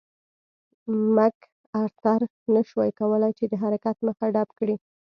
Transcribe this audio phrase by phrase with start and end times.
[1.15, 1.37] مک
[1.81, 2.19] ارتر
[2.53, 4.75] نه شوای کولای چې د حرکت مخه ډپ کړي.